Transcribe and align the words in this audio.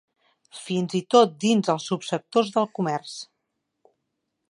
Fins 0.59 0.95
i 0.99 1.01
tot 1.15 1.35
dins 1.45 1.71
els 1.75 1.87
subsectors 1.91 2.53
del 2.57 2.69
comerç. 2.79 3.17